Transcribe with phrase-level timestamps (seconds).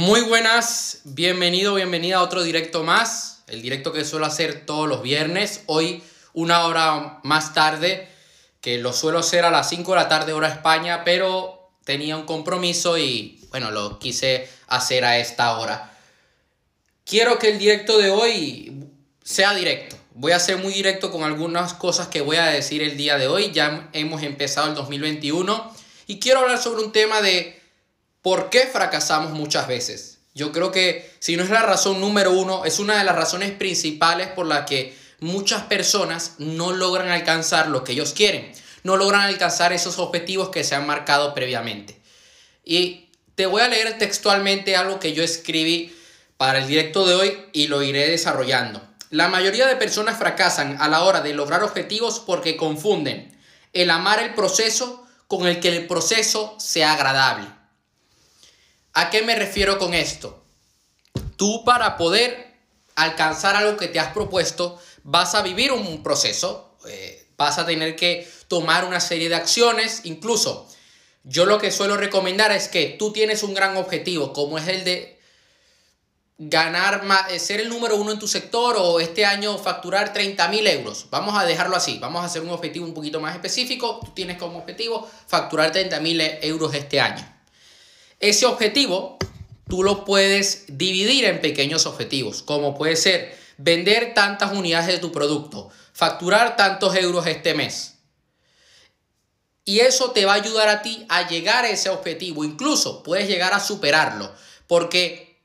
[0.00, 5.02] Muy buenas, bienvenido, bienvenida a otro directo más, el directo que suelo hacer todos los
[5.02, 8.08] viernes, hoy una hora más tarde,
[8.60, 12.26] que lo suelo hacer a las 5 de la tarde hora España, pero tenía un
[12.26, 15.98] compromiso y bueno, lo quise hacer a esta hora.
[17.04, 18.84] Quiero que el directo de hoy
[19.24, 19.96] sea directo.
[20.14, 23.26] Voy a ser muy directo con algunas cosas que voy a decir el día de
[23.26, 23.50] hoy.
[23.50, 25.74] Ya hemos empezado el 2021
[26.06, 27.57] y quiero hablar sobre un tema de
[28.22, 30.18] ¿Por qué fracasamos muchas veces?
[30.34, 33.52] Yo creo que si no es la razón número uno, es una de las razones
[33.52, 38.52] principales por las que muchas personas no logran alcanzar lo que ellos quieren,
[38.84, 42.00] no logran alcanzar esos objetivos que se han marcado previamente.
[42.64, 45.94] Y te voy a leer textualmente algo que yo escribí
[46.36, 48.82] para el directo de hoy y lo iré desarrollando.
[49.10, 53.36] La mayoría de personas fracasan a la hora de lograr objetivos porque confunden
[53.72, 57.57] el amar el proceso con el que el proceso sea agradable.
[58.98, 60.42] ¿A qué me refiero con esto?
[61.36, 62.56] Tú para poder
[62.96, 67.94] alcanzar algo que te has propuesto, vas a vivir un proceso, eh, vas a tener
[67.94, 70.68] que tomar una serie de acciones, incluso
[71.22, 74.82] yo lo que suelo recomendar es que tú tienes un gran objetivo, como es el
[74.82, 75.20] de
[76.38, 80.48] ganar, más, eh, ser el número uno en tu sector o este año facturar 30
[80.48, 81.06] mil euros.
[81.10, 84.00] Vamos a dejarlo así, vamos a hacer un objetivo un poquito más específico.
[84.04, 87.37] Tú tienes como objetivo facturar 30 mil euros este año.
[88.20, 89.18] Ese objetivo
[89.68, 95.12] tú lo puedes dividir en pequeños objetivos, como puede ser vender tantas unidades de tu
[95.12, 97.94] producto, facturar tantos euros este mes.
[99.64, 102.42] Y eso te va a ayudar a ti a llegar a ese objetivo.
[102.42, 104.32] Incluso puedes llegar a superarlo.
[104.66, 105.42] Porque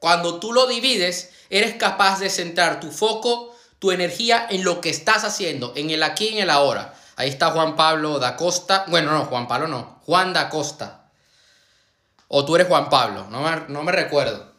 [0.00, 4.90] cuando tú lo divides, eres capaz de centrar tu foco, tu energía en lo que
[4.90, 6.94] estás haciendo, en el aquí y en el ahora.
[7.14, 8.86] Ahí está Juan Pablo da Costa.
[8.88, 10.00] Bueno, no, Juan Pablo no.
[10.04, 11.03] Juan da Costa.
[12.28, 14.52] O tú eres Juan Pablo, no me, no me recuerdo.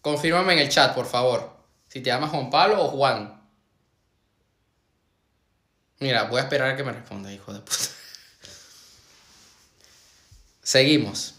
[0.00, 1.56] Confírmame en el chat, por favor.
[1.88, 3.42] Si te llamas Juan Pablo o Juan.
[5.98, 7.76] Mira, voy a esperar a que me responda, hijo de puta.
[10.62, 11.34] Seguimos.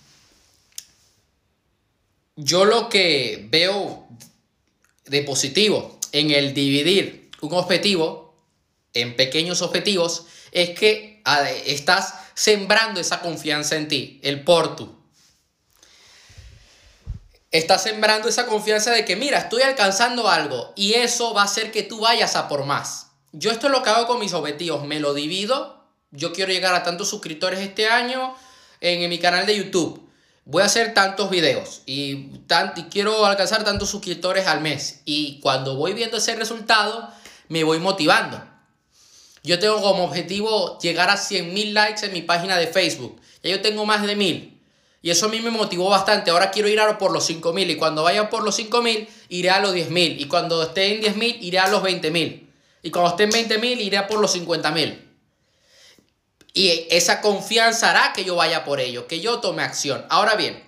[2.36, 4.08] Yo lo que veo
[5.06, 8.36] de positivo en el dividir un objetivo
[8.94, 11.24] en pequeños objetivos es que
[11.66, 14.97] estás sembrando esa confianza en ti, el por tú
[17.52, 21.72] estás sembrando esa confianza de que, mira, estoy alcanzando algo y eso va a hacer
[21.72, 23.08] que tú vayas a por más.
[23.32, 25.86] Yo esto es lo que hago con mis objetivos, me lo divido.
[26.12, 28.36] Yo quiero llegar a tantos suscriptores este año
[28.80, 30.04] en, mi canal de YouTube.
[30.46, 32.32] Voy a hacer tantos videos y,
[32.76, 35.02] y quiero alcanzar tantos suscriptores al mes.
[35.04, 37.10] Y cuando voy viendo ese resultado,
[37.50, 38.42] me voy motivando.
[39.44, 43.20] Yo tengo como objetivo llegar a 100.000 likes en mi página de Facebook.
[43.44, 44.57] Ya yo tengo más de 1000.
[45.02, 46.32] Y eso a mí me motivó bastante.
[46.32, 49.60] Ahora quiero ir a por los 5.000 y cuando vaya por los 5.000 iré a
[49.60, 52.48] los 10.000 y cuando esté en 10.000 iré a los 20.000
[52.82, 55.04] y cuando esté en 20.000 iré a por los 50.000.
[56.54, 60.04] Y esa confianza hará que yo vaya por ello, que yo tome acción.
[60.10, 60.68] Ahora bien,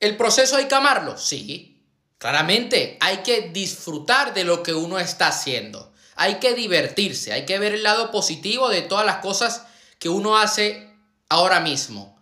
[0.00, 1.16] ¿el proceso hay que amarlo?
[1.16, 1.80] Sí,
[2.18, 2.98] claramente.
[3.00, 5.92] Hay que disfrutar de lo que uno está haciendo.
[6.16, 9.66] Hay que divertirse, hay que ver el lado positivo de todas las cosas
[10.00, 10.92] que uno hace
[11.28, 12.17] ahora mismo.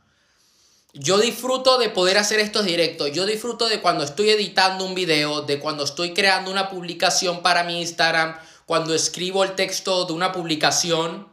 [0.99, 3.13] Yo disfruto de poder hacer estos directos.
[3.13, 7.65] Yo disfruto de cuando estoy editando un video, de cuando estoy creando una publicación para
[7.65, 11.29] mi Instagram, cuando escribo el texto de una publicación,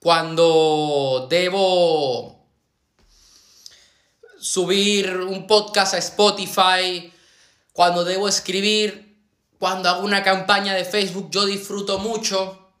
[0.00, 2.44] cuando debo
[4.40, 7.12] subir un podcast a Spotify,
[7.72, 9.16] cuando debo escribir,
[9.60, 12.72] cuando hago una campaña de Facebook, yo disfruto mucho.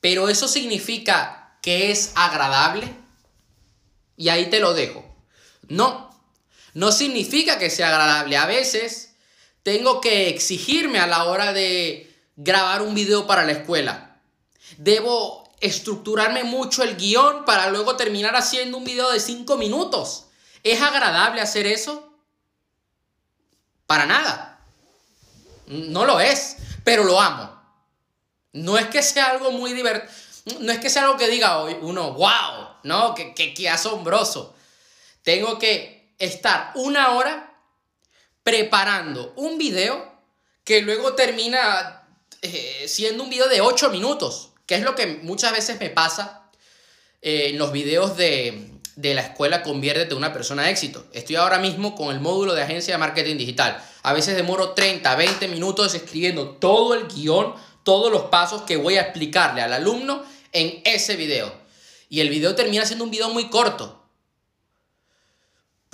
[0.00, 3.03] Pero eso significa que es agradable.
[4.16, 5.04] Y ahí te lo dejo.
[5.68, 6.10] No,
[6.74, 8.36] no significa que sea agradable.
[8.36, 9.14] A veces
[9.62, 14.20] tengo que exigirme a la hora de grabar un video para la escuela.
[14.78, 20.26] Debo estructurarme mucho el guion para luego terminar haciendo un video de 5 minutos.
[20.62, 22.12] ¿Es agradable hacer eso?
[23.86, 24.60] Para nada.
[25.66, 27.54] No lo es, pero lo amo.
[28.52, 30.23] No es que sea algo muy divertido
[30.60, 34.54] no es que sea algo que diga hoy uno, wow, no, que, que, asombroso.
[35.22, 37.54] Tengo que estar una hora
[38.42, 40.12] preparando un video
[40.64, 42.06] que luego termina
[42.42, 46.50] eh, siendo un video de 8 minutos, que es lo que muchas veces me pasa
[47.22, 51.06] eh, en los videos de, de la escuela Conviértete una persona de éxito.
[51.12, 53.82] Estoy ahora mismo con el módulo de agencia de marketing digital.
[54.02, 58.96] A veces demoro 30, 20 minutos escribiendo todo el guion, todos los pasos que voy
[58.96, 60.22] a explicarle al alumno
[60.54, 61.52] en ese video.
[62.08, 64.00] Y el video termina siendo un video muy corto.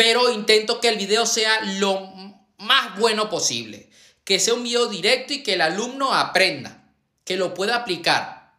[0.00, 2.10] pero intento que el video sea lo
[2.56, 3.90] más bueno posible,
[4.24, 6.90] que sea un video directo y que el alumno aprenda,
[7.22, 8.54] que lo pueda aplicar,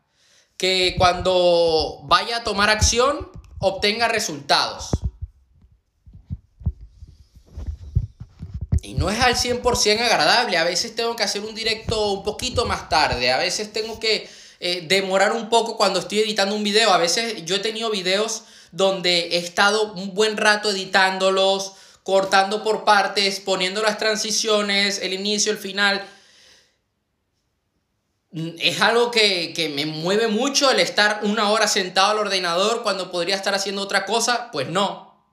[0.55, 4.91] que cuando vaya a tomar acción obtenga resultados.
[8.83, 12.67] Y no es al 100% agradable, a veces tengo que hacer un directo un poquito
[12.67, 14.29] más tarde, a veces tengo que
[14.63, 18.43] eh, demorar un poco cuando estoy editando un video, a veces yo he tenido videos
[18.71, 21.73] donde he estado un buen rato editándolos,
[22.03, 26.07] cortando por partes, poniendo las transiciones, el inicio, el final.
[28.59, 33.09] Es algo que, que, me mueve mucho el estar una hora sentado al ordenador cuando
[33.09, 34.51] podría estar haciendo otra cosa.
[34.51, 35.25] Pues no,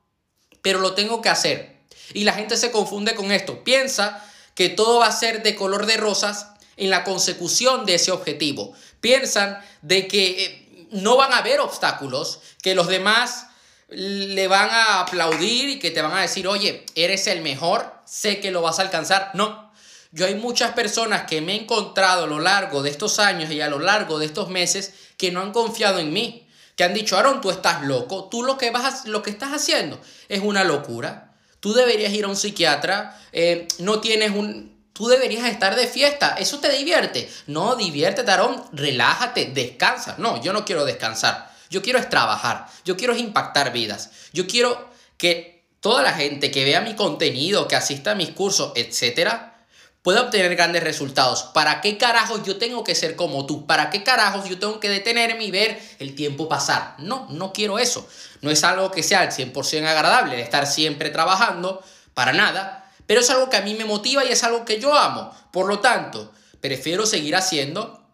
[0.63, 1.83] pero lo tengo que hacer.
[2.15, 3.63] Y la gente se confunde con esto.
[3.63, 6.47] Piensa que todo va a ser de color de rosas
[6.79, 8.73] en la consecución de ese objetivo.
[9.01, 13.47] Piensan de que eh, no van a haber obstáculos, que los demás
[13.89, 18.41] le van a aplaudir y que te van a decir, oye, eres el mejor, sé
[18.41, 19.31] que lo vas a alcanzar.
[19.35, 19.73] No,
[20.13, 23.61] yo hay muchas personas que me he encontrado a lo largo de estos años y
[23.61, 26.47] a lo largo de estos meses que no han confiado en mí,
[26.77, 30.01] que han dicho, Aaron, tú estás loco, tú lo que, vas lo que estás haciendo
[30.29, 31.35] es una locura.
[31.61, 34.78] Tú deberías ir a un psiquiatra, eh, no tienes un...
[34.99, 37.31] Tú deberías estar de fiesta, eso te divierte.
[37.47, 40.17] No, diviértete, Aaron, relájate, descansa.
[40.19, 41.53] No, yo no quiero descansar.
[41.71, 44.11] Yo quiero es trabajar, yo quiero es impactar vidas.
[44.33, 48.73] Yo quiero que toda la gente que vea mi contenido, que asista a mis cursos,
[48.75, 49.62] etcétera,
[50.03, 51.44] pueda obtener grandes resultados.
[51.55, 53.69] ¿Para qué carajos yo tengo que ser como tú?
[53.69, 56.97] ¿Para qué carajos yo tengo que detenerme y ver el tiempo pasar?
[56.99, 58.05] No, no quiero eso.
[58.41, 61.85] No es algo que sea al 100% agradable estar siempre trabajando,
[62.15, 64.94] para nada, pero es algo que a mí me motiva y es algo que yo
[64.94, 65.34] amo.
[65.50, 68.06] Por lo tanto, prefiero seguir haciendo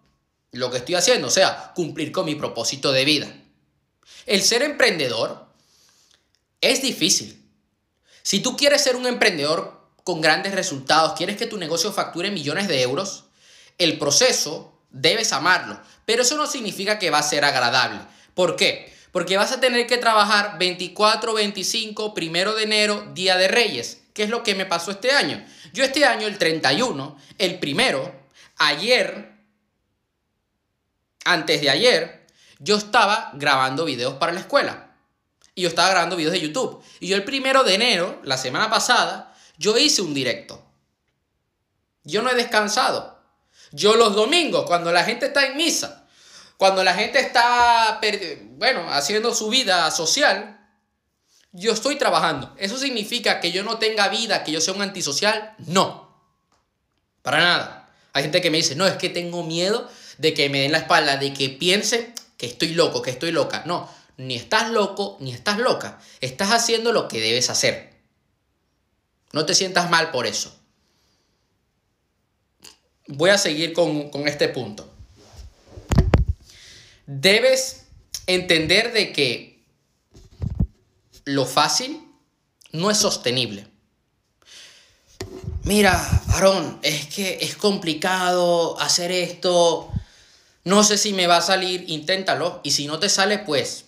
[0.52, 3.26] lo que estoy haciendo, o sea, cumplir con mi propósito de vida.
[4.24, 5.48] El ser emprendedor
[6.60, 7.44] es difícil.
[8.22, 12.68] Si tú quieres ser un emprendedor con grandes resultados, quieres que tu negocio facture millones
[12.68, 13.24] de euros,
[13.78, 15.80] el proceso debes amarlo.
[16.06, 17.98] Pero eso no significa que va a ser agradable.
[18.34, 18.94] ¿Por qué?
[19.10, 24.03] Porque vas a tener que trabajar 24, 25, primero de enero, Día de Reyes.
[24.14, 25.44] ¿Qué es lo que me pasó este año?
[25.72, 29.34] Yo este año, el 31, el primero, ayer,
[31.24, 32.26] antes de ayer,
[32.60, 34.96] yo estaba grabando videos para la escuela.
[35.56, 36.82] Y yo estaba grabando videos de YouTube.
[37.00, 40.64] Y yo el primero de enero, la semana pasada, yo hice un directo.
[42.04, 43.20] Yo no he descansado.
[43.72, 46.06] Yo los domingos, cuando la gente está en misa,
[46.56, 48.00] cuando la gente está,
[48.52, 50.53] bueno, haciendo su vida social,
[51.54, 52.52] yo estoy trabajando.
[52.58, 55.54] ¿Eso significa que yo no tenga vida, que yo sea un antisocial?
[55.58, 56.12] No.
[57.22, 57.94] Para nada.
[58.12, 60.78] Hay gente que me dice, no, es que tengo miedo de que me den la
[60.78, 63.62] espalda, de que piense que estoy loco, que estoy loca.
[63.66, 66.00] No, ni estás loco, ni estás loca.
[66.20, 67.94] Estás haciendo lo que debes hacer.
[69.32, 70.54] No te sientas mal por eso.
[73.06, 74.92] Voy a seguir con, este punto.
[77.06, 77.86] Debes
[78.26, 79.53] entender de que
[81.24, 82.06] lo fácil
[82.72, 83.68] no es sostenible.
[85.62, 89.90] Mira, Aarón, es que es complicado hacer esto.
[90.64, 92.60] No sé si me va a salir, inténtalo.
[92.62, 93.86] Y si no te sale, pues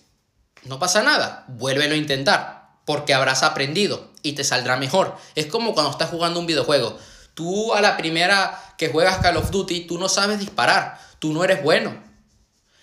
[0.63, 1.45] no pasa nada.
[1.47, 2.69] Vuélvelo a intentar.
[2.85, 5.17] Porque habrás aprendido y te saldrá mejor.
[5.35, 6.97] Es como cuando estás jugando un videojuego.
[7.33, 11.43] Tú a la primera que juegas Call of Duty, tú no sabes disparar, tú no
[11.43, 11.95] eres bueno.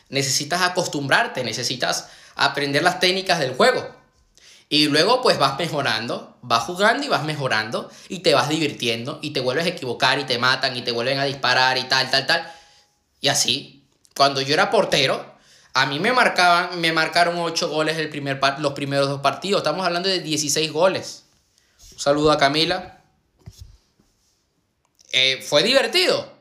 [0.08, 4.03] Necesitas acostumbrarte, necesitas aprender las técnicas del juego.
[4.68, 9.30] Y luego pues vas mejorando, vas jugando y vas mejorando y te vas divirtiendo y
[9.30, 12.26] te vuelves a equivocar y te matan y te vuelven a disparar y tal, tal,
[12.26, 12.52] tal.
[13.20, 15.34] Y así, cuando yo era portero,
[15.74, 19.60] a mí me marcaban, me marcaron 8 goles el primer, los primeros dos partidos.
[19.60, 21.24] Estamos hablando de 16 goles.
[21.92, 23.02] Un saludo a Camila.
[25.12, 26.32] Eh, ¿Fue divertido?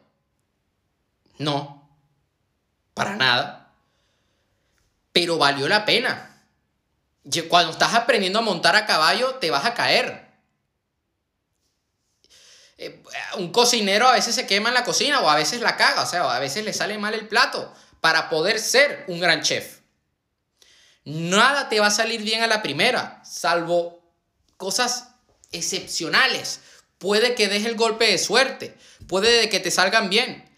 [1.38, 1.90] No,
[2.94, 3.72] para nada.
[5.12, 6.33] Pero valió la pena.
[7.50, 10.28] Cuando estás aprendiendo a montar a caballo, te vas a caer.
[12.78, 13.02] Eh,
[13.38, 16.06] un cocinero a veces se quema en la cocina o a veces la caga, o
[16.06, 19.80] sea, a veces le sale mal el plato para poder ser un gran chef.
[21.06, 24.02] Nada te va a salir bien a la primera, salvo
[24.58, 25.10] cosas
[25.52, 26.62] excepcionales.
[26.98, 28.78] Puede que des el golpe de suerte,
[29.08, 30.50] puede que te salgan bien,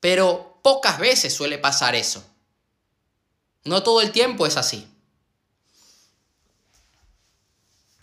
[0.00, 2.24] pero pocas veces suele pasar eso.
[3.64, 4.88] No todo el tiempo es así.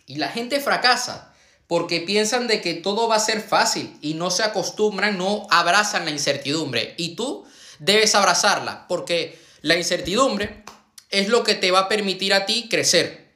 [0.08, 1.32] Y la gente fracasa
[1.68, 6.06] porque piensan de que todo va a ser fácil y no se acostumbran, no abrazan
[6.06, 6.96] la incertidumbre.
[6.98, 7.46] Y tú
[7.78, 10.64] debes abrazarla porque la incertidumbre
[11.12, 13.28] es lo que te va a permitir a ti crecer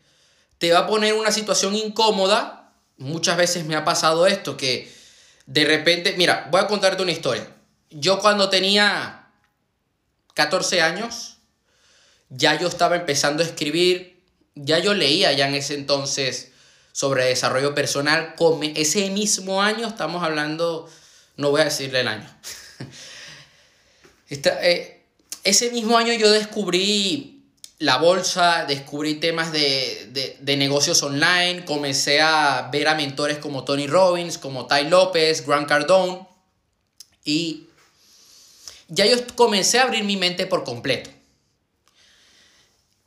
[0.61, 2.71] te va a poner una situación incómoda.
[2.97, 4.93] Muchas veces me ha pasado esto, que
[5.47, 7.47] de repente, mira, voy a contarte una historia.
[7.89, 9.31] Yo cuando tenía
[10.35, 11.39] 14 años,
[12.29, 14.21] ya yo estaba empezando a escribir,
[14.53, 16.50] ya yo leía ya en ese entonces
[16.91, 18.35] sobre desarrollo personal.
[18.75, 20.89] Ese mismo año, estamos hablando,
[21.37, 22.29] no voy a decirle el año.
[24.33, 25.03] Eh,
[25.43, 27.43] ese mismo año yo descubrí
[27.79, 33.87] la bolsa, descubrí temas de, de, negocios online, comencé a ver a mentores como Tony
[33.87, 36.27] Robbins, como Ty López, Grant Cardone,
[37.25, 37.65] y
[38.87, 41.09] ya yo comencé a abrir mi mente por completo.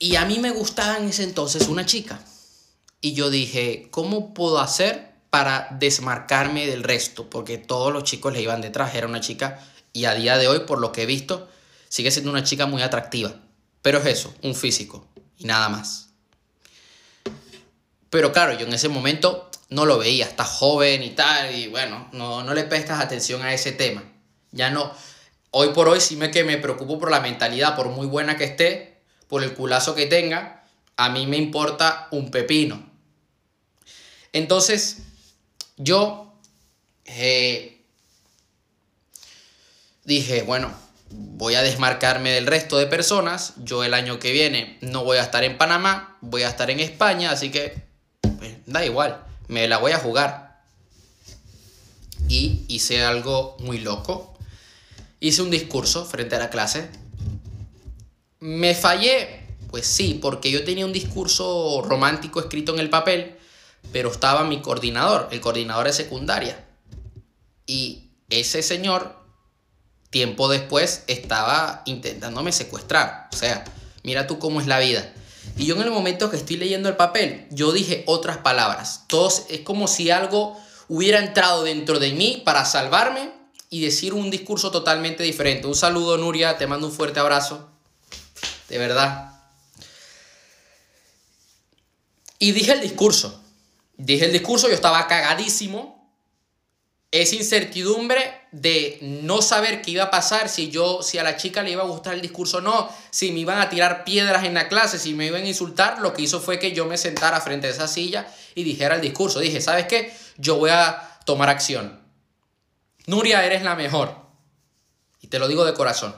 [0.00, 2.20] Y a mí me gustaba en ese entonces una chica.
[3.04, 7.28] Y yo dije, ¿cómo puedo hacer para desmarcarme del resto?
[7.28, 8.94] Porque todos los chicos le iban detrás.
[8.94, 9.60] Era una chica
[9.92, 11.46] y a día de hoy, por lo que he visto,
[11.90, 13.34] sigue siendo una chica muy atractiva.
[13.82, 15.06] Pero es eso, un físico
[15.36, 16.14] y nada más.
[18.08, 22.08] Pero claro, yo en ese momento no lo veía, está joven y tal, y bueno,
[22.12, 24.02] no, no le prestas atención a ese tema.
[24.50, 24.90] Ya no,
[25.50, 28.44] hoy por hoy sí me que me preocupo por la mentalidad, por muy buena que
[28.44, 30.64] esté, por el culazo que tenga,
[30.96, 32.93] a mí me importa un pepino.
[34.34, 34.98] Entonces,
[35.76, 36.34] yo
[37.04, 37.80] eh,
[40.04, 40.74] dije, bueno,
[41.10, 43.54] voy a desmarcarme del resto de personas.
[43.58, 46.80] Yo el año que viene no voy a estar en Panamá, voy a estar en
[46.80, 47.84] España, así que
[48.38, 50.64] pues, da igual, me la voy a jugar.
[52.28, 54.36] Y hice algo muy loco.
[55.20, 56.90] Hice un discurso frente a la clase.
[58.40, 63.38] Me fallé, pues sí, porque yo tenía un discurso romántico escrito en el papel,
[63.92, 66.64] pero estaba mi coordinador, el coordinador de secundaria.
[67.66, 69.24] Y ese señor
[70.10, 73.28] tiempo después estaba intentándome secuestrar.
[73.32, 73.64] O sea,
[74.02, 75.12] mira tú cómo es la vida.
[75.56, 79.04] Y yo en el momento que estoy leyendo el papel, yo dije otras palabras.
[79.08, 80.56] Todos, es como si algo
[80.88, 83.32] hubiera entrado dentro de mí para salvarme
[83.70, 85.66] y decir un discurso totalmente diferente.
[85.66, 87.68] Un saludo, Nuria, te mando un fuerte abrazo.
[88.68, 89.32] De verdad.
[92.38, 93.43] Y dije el discurso.
[93.96, 95.94] Dije el discurso, yo estaba cagadísimo
[97.14, 101.62] esa incertidumbre de no saber qué iba a pasar, si yo, si a la chica
[101.62, 104.54] le iba a gustar el discurso o no, si me iban a tirar piedras en
[104.54, 107.40] la clase, si me iban a insultar, lo que hizo fue que yo me sentara
[107.40, 109.38] frente a esa silla y dijera el discurso.
[109.38, 110.12] Dije, ¿sabes qué?
[110.38, 112.00] Yo voy a tomar acción.
[113.06, 114.16] Nuria, eres la mejor.
[115.20, 116.16] Y te lo digo de corazón.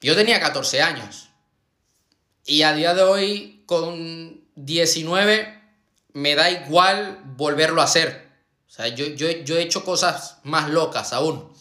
[0.00, 1.28] Yo tenía 14 años.
[2.46, 5.61] Y a día de hoy, con 19,
[6.12, 8.30] me da igual volverlo a hacer.
[8.68, 11.52] O sea, yo, yo, he hecho cosas más locas aún.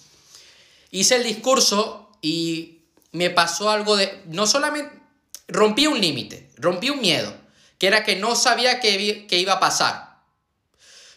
[0.91, 4.23] Hice el discurso y me pasó algo de...
[4.27, 4.99] No solamente...
[5.47, 7.33] Rompí un límite, rompí un miedo,
[7.77, 10.21] que era que no sabía qué, iba a pasar.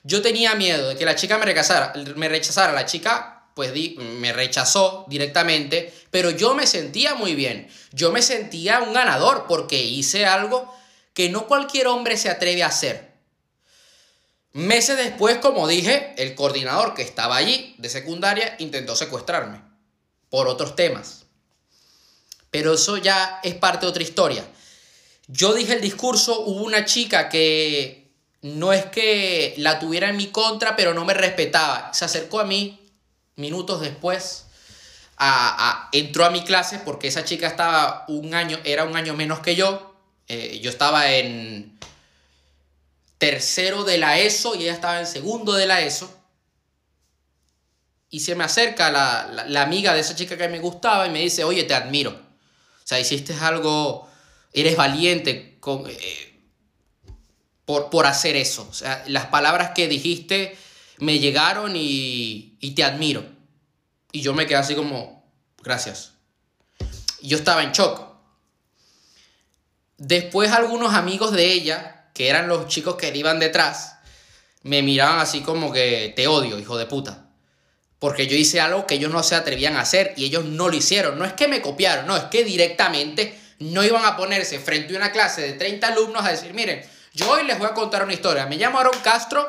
[0.03, 1.93] Yo tenía miedo de que la chica me rechazara.
[2.17, 2.73] Me rechazara.
[2.73, 7.69] La chica, pues me rechazó directamente, pero yo me sentía muy bien.
[7.93, 10.75] Yo me sentía un ganador porque hice algo
[11.15, 13.14] que no cualquier hombre se atreve a hacer.
[14.55, 19.61] Meses después, como dije, el coordinador que estaba allí de secundaria intentó secuestrarme
[20.31, 21.25] por otros temas.
[22.53, 24.47] Pero eso ya es parte de otra historia.
[25.27, 30.29] Yo dije el discurso, hubo una chica que no es que la tuviera en mi
[30.29, 31.93] contra, pero no me respetaba.
[31.93, 32.79] Se acercó a mí
[33.35, 34.45] minutos después,
[35.91, 39.57] entró a mi clase porque esa chica estaba un año, era un año menos que
[39.57, 39.97] yo.
[40.29, 41.74] Eh, yo estaba en
[43.19, 46.13] tercero de la ESO y ella estaba en segundo de la ESO.
[48.11, 51.43] Y se me acerca la, amiga de esa chica que me gustaba y me dice,
[51.43, 52.11] oye, te admiro.
[52.13, 54.09] O sea, hiciste algo,
[54.53, 56.41] eres valiente con, eh,
[57.65, 58.67] por, por hacer eso.
[58.71, 60.57] O sea, las palabras que dijiste
[60.99, 63.25] me llegaron y, y te admiro.
[64.13, 65.29] Y yo me quedé así como,
[65.63, 66.13] gracias.
[67.21, 68.01] Yo estaba en shock.
[69.97, 73.97] Después algunos amigos de ella que eran los chicos que iban detrás,
[74.63, 77.27] me miraban así como que te odio, hijo de puta.
[77.99, 80.77] Porque yo hice algo que ellos no se atrevían a hacer y ellos no lo
[80.77, 81.19] hicieron.
[81.19, 84.99] No es que me copiaron, no, es que directamente no iban a ponerse frente a
[84.99, 88.13] una clase de 30 alumnos a decir, miren, yo hoy les voy a contar una
[88.13, 88.47] historia.
[88.47, 89.49] Me llamo Aaron Castro,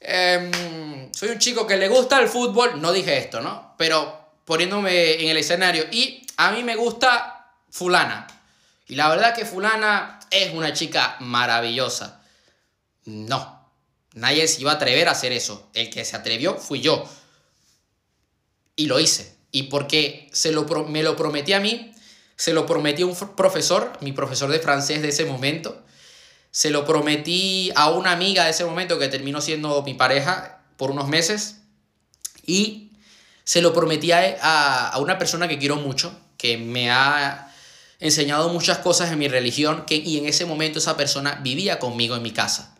[0.00, 3.74] em, soy un chico que le gusta el fútbol, no dije esto, ¿no?
[3.76, 8.26] Pero poniéndome en el escenario y a mí me gusta fulana.
[8.86, 12.22] Y la verdad que fulana es una chica maravillosa.
[13.04, 13.70] No,
[14.14, 15.70] nadie se iba a atrever a hacer eso.
[15.74, 17.08] El que se atrevió fui yo.
[18.76, 19.36] Y lo hice.
[19.50, 21.92] Y porque se lo, me lo prometí a mí,
[22.36, 25.82] se lo prometió un profesor, mi profesor de francés de ese momento.
[26.50, 30.90] se lo prometí a una amiga de ese momento que terminó siendo mi pareja por
[30.90, 31.56] unos meses
[32.44, 32.92] y
[33.44, 37.52] se lo prometí a, a una persona que quiero mucho, que me ha
[37.98, 42.16] enseñado muchas cosas en mi religión que, y en ese momento esa persona vivía conmigo
[42.16, 42.76] en mi casa,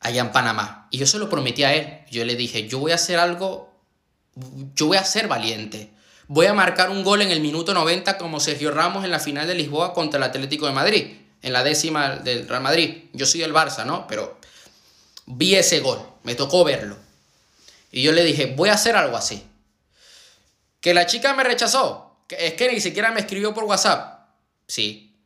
[0.00, 0.88] allá en Panamá.
[0.90, 2.00] Y yo se lo prometí a él.
[2.10, 3.72] Yo le dije, yo voy a hacer algo,
[4.74, 5.90] yo voy a ser valiente.
[6.26, 9.46] Voy a marcar un gol en el minuto 90 como Sergio Ramos en la final
[9.46, 13.04] de Lisboa contra el Atlético de Madrid, en la décima del Real Madrid.
[13.12, 14.06] Yo soy del Barça, ¿no?
[14.06, 14.38] Pero
[15.26, 16.96] vi ese gol, me tocó verlo.
[17.90, 19.44] Y yo le dije, voy a hacer algo así.
[20.80, 22.16] Que la chica me rechazó.
[22.28, 24.19] Es que ni siquiera me escribió por WhatsApp
[24.70, 25.16] sí.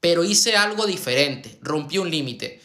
[0.00, 2.60] Pero hice algo diferente, rompí un límite.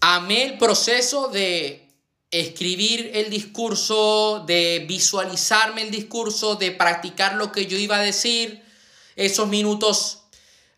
[0.00, 1.88] Amé el proceso de
[2.30, 8.62] escribir el discurso, de visualizarme el discurso, de practicar lo que yo iba a decir,
[9.16, 10.18] esos minutos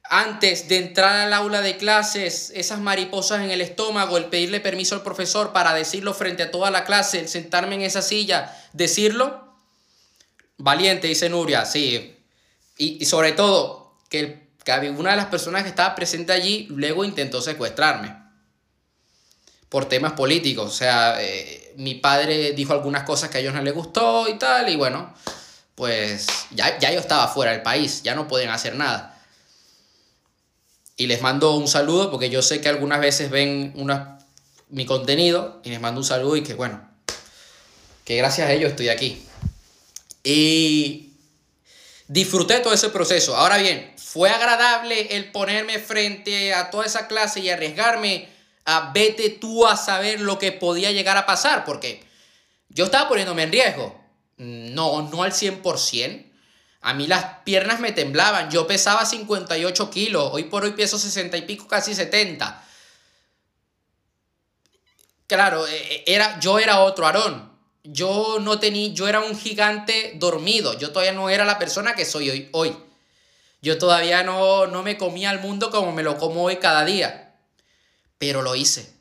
[0.04, 4.94] antes de entrar al aula de clases, esas mariposas en el estómago, el pedirle permiso
[4.94, 9.54] al profesor para decirlo frente a toda la clase, el sentarme en esa silla, decirlo.
[10.58, 12.14] Valiente, dice Nuria, sí,
[12.76, 14.50] y, sobre todo, que,
[14.96, 18.16] una de las personas que estaba presente allí luego intentó secuestrarme
[19.68, 20.66] por temas políticos.
[20.66, 24.38] O sea, eh, mi padre dijo algunas cosas que a ellos no les gustó y
[24.38, 25.12] tal, y bueno,
[25.74, 29.18] pues ya, ya yo estaba fuera del país, ya no podían hacer nada.
[30.96, 34.18] Y les mando un saludo porque yo sé que algunas veces ven una,
[34.68, 36.86] mi contenido y les mando un saludo y que bueno,
[38.04, 39.26] que gracias a ellos estoy aquí.
[40.22, 41.11] Y
[42.12, 43.34] Disfruté todo ese proceso.
[43.34, 48.28] Ahora bien, fue agradable el ponerme frente a toda esa clase y arriesgarme
[48.66, 52.04] a vete tú a saber lo que podía llegar a pasar, porque
[52.68, 53.98] yo estaba poniéndome en riesgo.
[54.36, 56.26] No, no al 100%.
[56.82, 58.50] A mí las piernas me temblaban.
[58.50, 60.32] Yo pesaba 58 kilos.
[60.34, 62.62] Hoy por hoy peso 60 y pico, casi 70.
[65.28, 67.51] Claro, e, e, era, yo era otro Aarón
[67.84, 72.04] yo no tenía, yo era un gigante dormido, yo todavía no era la persona que
[72.04, 72.48] soy hoy.
[72.52, 72.76] hoy.
[73.60, 77.36] Yo todavía no, no me comía al mundo como me lo como hoy cada día,
[78.18, 78.92] pero lo hice.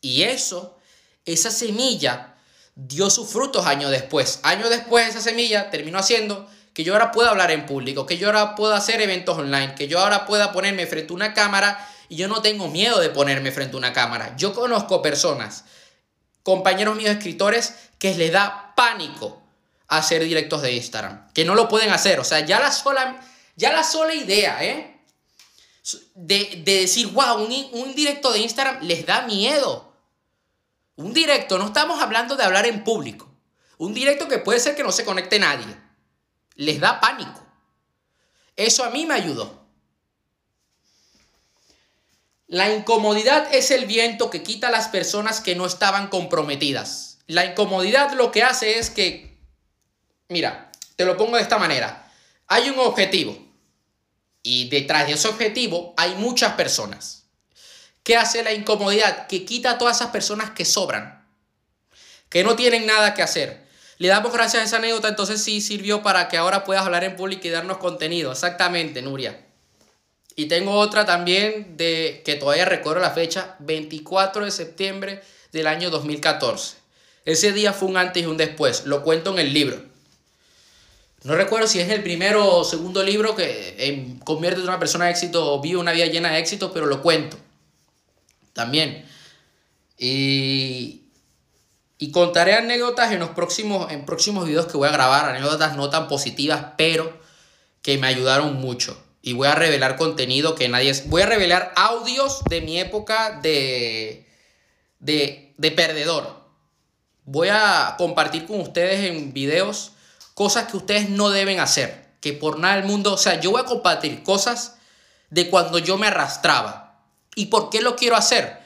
[0.00, 0.76] Y eso,
[1.24, 2.34] esa semilla,
[2.74, 4.40] dio sus frutos años después.
[4.42, 8.26] Años después esa semilla terminó haciendo que yo ahora pueda hablar en público, que yo
[8.28, 12.16] ahora pueda hacer eventos online, que yo ahora pueda ponerme frente a una cámara y
[12.16, 14.34] yo no tengo miedo de ponerme frente a una cámara.
[14.36, 15.64] Yo conozco personas
[16.42, 19.40] compañeros míos escritores que les da pánico
[19.86, 23.72] hacer directos de Instagram, que no lo pueden hacer, o sea, ya la sola, ya
[23.72, 25.00] la sola idea, ¿eh?
[26.16, 29.94] De, decir, wow, un, un directo de Instagram les da miedo.
[30.96, 33.30] Un directo, no estamos hablando de hablar en público.
[33.78, 35.76] Un directo que puede ser que no se conecte nadie.
[36.56, 37.40] Les da pánico.
[38.56, 39.64] Eso a mí me ayudó.
[42.48, 47.11] La incomodidad es el viento que quita a las personas que no estaban comprometidas.
[47.32, 49.38] La incomodidad lo que hace es que,
[50.28, 52.12] mira, te lo pongo de esta manera.
[52.46, 53.38] Hay un objetivo
[54.42, 57.24] y detrás de ese objetivo hay muchas personas.
[58.02, 59.28] ¿Qué hace la incomodidad?
[59.28, 61.26] Que quita a todas esas personas que sobran,
[62.28, 63.66] que no tienen nada que hacer.
[63.96, 67.16] Le damos gracias a esa anécdota, entonces sí sirvió para que ahora puedas hablar en
[67.16, 68.30] público y darnos contenido.
[68.30, 69.42] Exactamente, Nuria.
[70.36, 75.88] Y tengo otra también de que todavía recuerdo la fecha, 24 de septiembre del año
[75.88, 76.81] 2014.
[77.24, 79.82] Ese día fue un antes y un después, lo cuento en el libro.
[81.24, 85.04] No recuerdo si es el primero o segundo libro que en, convierte en una persona
[85.04, 87.36] de éxito o vive una vida llena de éxito, pero lo cuento.
[88.52, 89.06] También.
[89.98, 91.02] Y,
[91.98, 95.90] y contaré anécdotas en los próximos, en próximos videos que voy a grabar, anécdotas no
[95.90, 97.20] tan positivas, pero
[97.82, 100.92] que me ayudaron mucho y voy a revelar contenido que nadie...
[101.06, 104.26] Voy a revelar audios de mi época de,
[104.98, 106.41] de, de perdedor.
[107.24, 109.92] Voy a compartir con ustedes en videos
[110.34, 112.10] cosas que ustedes no deben hacer.
[112.20, 113.14] Que por nada del mundo...
[113.14, 114.76] O sea, yo voy a compartir cosas
[115.30, 117.00] de cuando yo me arrastraba.
[117.34, 118.58] ¿Y por qué lo quiero hacer?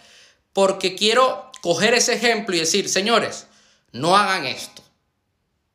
[0.53, 3.47] Porque quiero coger ese ejemplo y decir, señores,
[3.93, 4.83] no hagan esto.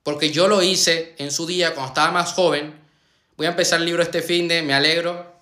[0.03, 2.81] Porque yo lo hice en su día cuando estaba más joven
[3.41, 5.33] Voy a empezar el libro este fin de, me alegro.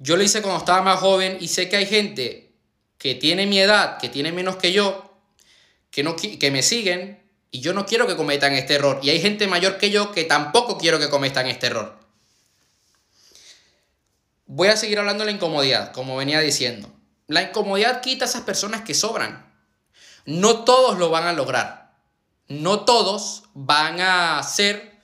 [0.00, 2.50] Yo lo hice cuando estaba más joven y sé que hay gente
[2.98, 5.11] que tiene mi edad, que tiene menos que yo,
[5.92, 8.98] que, no, que me siguen y yo no quiero que cometan este error.
[9.02, 12.00] Y hay gente mayor que yo que tampoco quiero que cometan este error.
[14.46, 16.90] Voy a seguir hablando de la incomodidad, como venía diciendo.
[17.28, 19.54] La incomodidad quita a esas personas que sobran.
[20.24, 21.92] No todos lo van a lograr.
[22.48, 24.98] No todos van a ser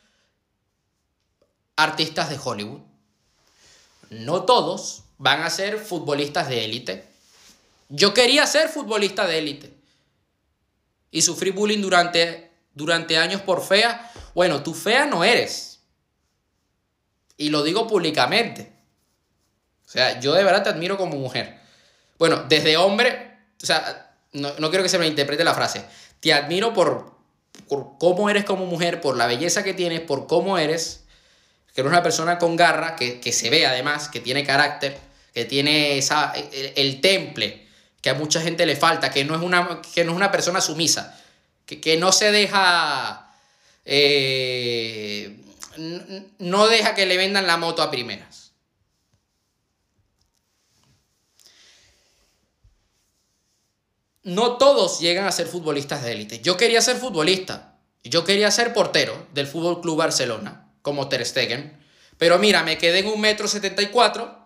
[1.77, 2.81] artistas de Hollywood.
[4.09, 7.09] No todos van a ser futbolistas de élite.
[7.91, 9.78] Yo quería ser futbolista de élite.
[11.11, 14.11] Y sufrí bullying durante, durante años por fea.
[14.35, 15.81] Bueno, tú fea no eres.
[17.37, 18.73] Y lo digo públicamente.
[19.87, 21.59] O sea, yo de verdad te admiro como mujer.
[22.19, 25.85] Bueno, desde hombre, o sea, no, quiero que se me interprete la frase.
[26.21, 27.15] Te admiro por,
[27.69, 31.05] por cómo eres como mujer, por la belleza que tienes, por cómo eres,
[31.75, 34.99] que eres una persona con garra, que, que se ve además, que tiene carácter,
[35.33, 37.68] que tiene esa, el, temple
[38.01, 40.61] que a mucha gente le falta, que no es una, que no es una persona
[40.61, 41.19] sumisa,
[41.67, 43.33] que, que no se deja...
[43.85, 45.45] Eh,
[46.39, 48.39] no deja que le vendan la moto a primeras.
[54.29, 56.41] no todos llegan a ser futbolistas de élite.
[56.41, 57.79] Yo quería ser futbolista.
[58.05, 61.79] Yo quería ser portero del Fútbol Club Barcelona, como Ter Stegen.
[62.19, 64.38] Pero mira, me quedé en un metro setenta y cuatro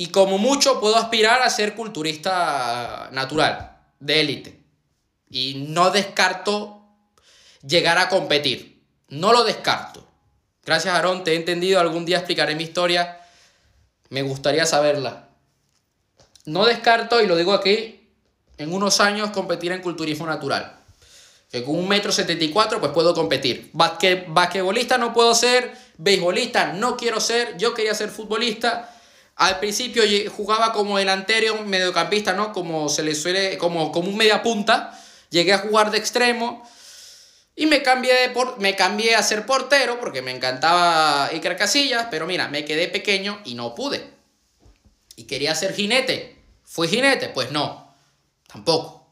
[0.00, 4.60] y como mucho puedo aspirar a ser culturista natural, de élite.
[5.28, 6.84] Y no descarto
[7.66, 8.80] llegar a competir.
[9.08, 10.06] No lo descarto.
[10.64, 11.80] Gracias, Aarón, te he entendido.
[11.80, 13.20] Algún día explicaré mi historia.
[14.08, 15.30] Me gustaría saberla.
[16.44, 18.08] No descarto, y lo digo aquí,
[18.56, 20.78] en unos años competir en culturismo natural.
[21.50, 23.70] Con un metro setenta y cuatro pues puedo competir.
[23.72, 28.94] Basque, basquetbolista no puedo ser, beisbolista no quiero ser, yo quería ser futbolista.
[29.38, 30.02] Al principio
[30.36, 32.52] jugaba como delantero, mediocampista, ¿no?
[32.52, 35.00] Como se le suele, como, como un media punta.
[35.30, 36.68] Llegué a jugar de extremo.
[37.54, 42.08] Y me cambié, de por, me cambié a ser portero porque me encantaba Iker Casillas,
[42.10, 44.10] pero mira, me quedé pequeño y no pude.
[45.14, 46.36] Y quería ser jinete.
[46.64, 47.28] ¿Fui jinete?
[47.28, 47.94] Pues no.
[48.48, 49.06] Tampoco.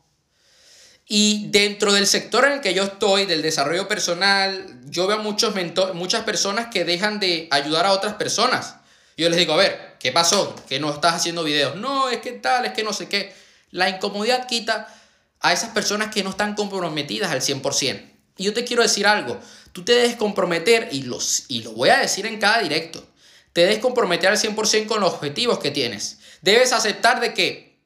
[1.07, 5.55] Y dentro del sector en el que yo estoy, del desarrollo personal, yo veo muchos
[5.95, 8.77] muchas personas que dejan de ayudar a otras personas.
[9.17, 10.55] Yo les digo, a ver, ¿qué pasó?
[10.69, 11.77] Que no estás haciendo videos.
[11.77, 13.35] No, es que tal, es que no sé qué.
[13.71, 14.95] La incomodidad quita
[15.41, 18.11] a esas personas que no están comprometidas al 100%.
[18.37, 19.41] Y yo te quiero decir algo.
[19.73, 23.07] Tú te debes comprometer, y, los, y lo voy a decir en cada directo,
[23.53, 26.19] te debes comprometer al 100% con los objetivos que tienes.
[26.43, 27.79] Debes aceptar de que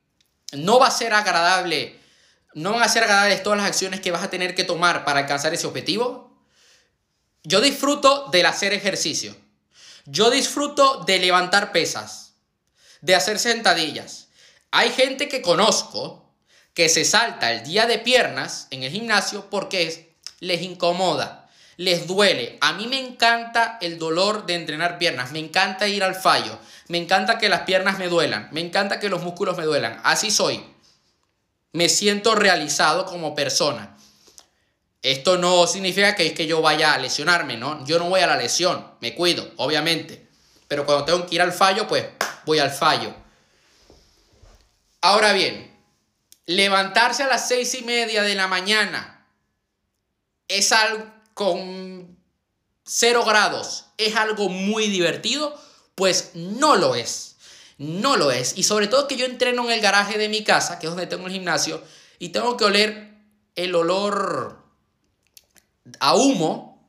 [0.53, 1.97] no va a ser agradable,
[2.55, 5.21] no van a ser agradables todas las acciones que vas a tener que tomar para
[5.21, 6.45] alcanzar ese objetivo.
[7.45, 9.37] Yo disfruto del hacer ejercicio.
[10.11, 12.35] Yo disfruto de levantar pesas,
[13.01, 14.27] de hacer sentadillas.
[14.73, 16.35] Hay gente que conozco
[16.75, 22.59] que se salta el día de piernas en el gimnasio porque les incomoda, les duele.
[22.61, 26.99] A mí me encanta el dolor de entrenar piernas, me encanta ir al fallo, me
[26.99, 30.01] encanta que las piernas me duelan, me encanta que los músculos me duelan.
[30.03, 30.65] Así soy.
[31.73, 33.97] Me siento realizado como persona.
[35.03, 37.85] Esto no significa que es que yo vaya a lesionarme, ¿no?
[37.87, 40.29] Yo no voy a la lesión, me cuido, obviamente.
[40.69, 42.07] Pero cuando tengo que ir al fallo, pues
[42.45, 43.15] voy al fallo.
[45.01, 45.75] Ahora bien,
[46.47, 49.27] levantarse a las seis y media de la mañana
[50.49, 52.19] es algo con
[52.85, 55.59] cero grados, es algo muy divertido
[56.01, 57.37] pues no lo es.
[57.77, 58.57] No lo es.
[58.57, 61.07] Y sobre todo que yo entreno en el garaje de mi casa, que es donde
[61.07, 61.83] tengo el gimnasio,
[62.19, 63.11] y tengo que oler
[63.55, 64.65] el olor
[65.99, 66.89] a humo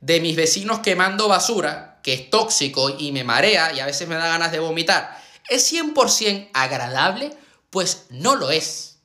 [0.00, 4.14] de mis vecinos quemando basura, que es tóxico y me marea y a veces me
[4.14, 5.20] da ganas de vomitar.
[5.48, 7.36] ¿Es 100% agradable?
[7.70, 8.98] Pues no lo es.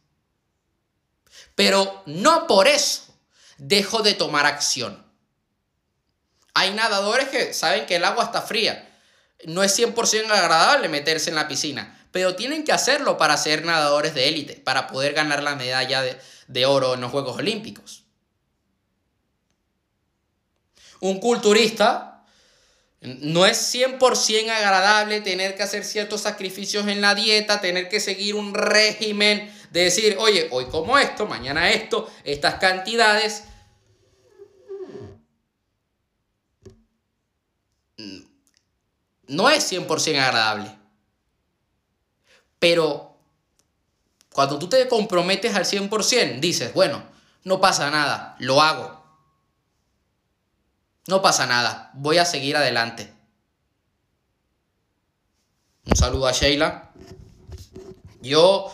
[1.56, 3.14] Pero no por eso
[3.58, 5.06] dejo de tomar acción.
[6.54, 8.88] Hay nadadores que saben que el agua está fría
[9.46, 14.14] no es 100% agradable meterse en la piscina, pero tienen que hacerlo para ser nadadores
[14.14, 16.02] de élite, para poder ganar la medalla
[16.48, 18.01] de, oro en los Juegos Olímpicos.
[21.02, 22.24] Un culturista
[23.02, 28.36] no es 100% agradable tener que hacer ciertos sacrificios en la dieta, tener que seguir
[28.36, 33.44] un régimen de decir, oye, hoy como esto, mañana esto, estas cantidades.
[39.32, 40.78] no es 100% agradable.
[42.60, 43.18] Pero
[44.34, 47.04] cuando tú te comprometes al 100%, dices, bueno,
[47.44, 49.01] no pasa nada, lo hago.
[51.08, 53.12] No pasa nada, voy a seguir adelante.
[55.86, 56.92] Un saludo a Sheila.
[58.22, 58.72] Yo,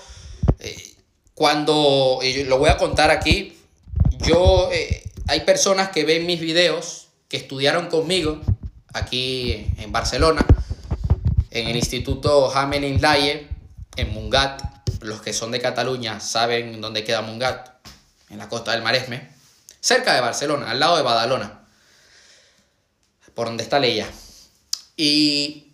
[0.59, 0.95] eh,
[1.33, 3.57] cuando, lo voy a contar aquí,
[4.19, 8.41] yo, eh, hay personas que ven mis videos, que estudiaron conmigo,
[8.93, 10.45] aquí en Barcelona,
[11.51, 13.47] en el Instituto Hamelin Laie,
[13.95, 14.63] en Mungat.
[15.01, 17.69] Los que son de Cataluña saben dónde queda Mungat,
[18.29, 19.29] en la costa del Maresme,
[19.79, 21.56] cerca de Barcelona, al lado de Badalona,
[23.37, 24.09] por donde está Leia.
[24.95, 25.67] Y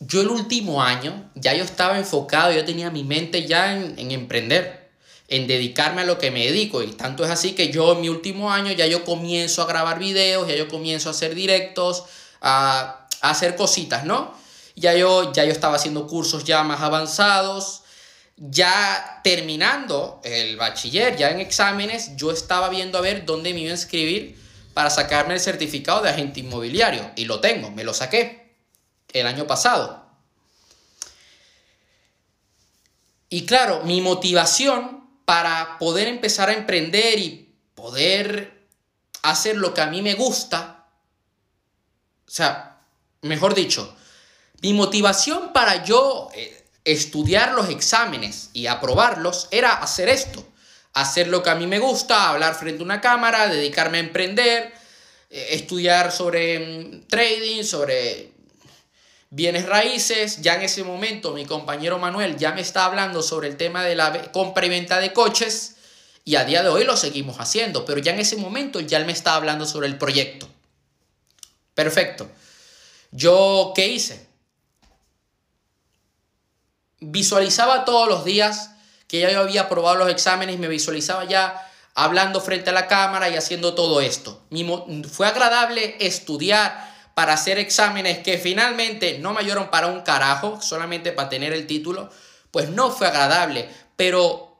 [0.00, 4.10] yo el último año ya yo estaba enfocado, yo tenía mi mente ya en, en,
[4.10, 4.90] emprender,
[5.28, 6.82] en dedicarme a lo que me dedico.
[6.82, 10.00] Y tanto es así que yo en mi último año ya yo comienzo a grabar
[10.00, 12.06] videos, ya yo comienzo a hacer directos,
[12.40, 14.34] a, a hacer cositas, ¿no?
[14.74, 17.82] Ya yo, ya yo estaba haciendo cursos ya más avanzados.
[18.36, 23.70] Ya terminando el bachiller, ya en exámenes, yo estaba viendo a ver dónde me iba
[23.70, 24.42] a inscribir
[24.74, 27.12] para sacarme el certificado de agente inmobiliario.
[27.16, 28.56] Y lo tengo, me lo saqué
[29.12, 30.04] el año pasado.
[33.30, 38.66] Y claro, mi motivación para poder empezar a emprender y poder
[39.22, 40.86] hacer lo que a mí me gusta,
[42.26, 42.82] o sea,
[43.22, 43.96] mejor dicho,
[44.60, 50.46] mi motivación para yo eh, estudiar los exámenes y aprobarlos era hacer esto
[50.94, 54.72] hacer lo que a mí me gusta, hablar frente a una cámara, dedicarme a emprender,
[55.30, 58.32] eh, estudiar sobre mm, trading, sobre
[59.30, 60.40] bienes raíces.
[60.40, 63.96] Ya en ese momento mi compañero Manuel ya me está hablando sobre el tema de
[63.96, 65.74] la compra y venta de coches
[66.24, 69.04] y a día de hoy lo seguimos haciendo, pero ya en ese momento ya él
[69.04, 70.48] me está hablando sobre el proyecto.
[71.74, 72.30] Perfecto.
[73.10, 74.26] Yo, ¿qué hice?
[77.00, 78.70] Visualizaba todos los días
[79.08, 82.88] que ya yo había probado los exámenes y me visualizaba ya hablando frente a la
[82.88, 84.42] cámara y haciendo todo esto.
[85.10, 91.12] fue agradable estudiar para hacer exámenes que finalmente no me ayudaron para un carajo, solamente
[91.12, 92.10] para tener el título,
[92.50, 94.54] pues no fue agradable, pero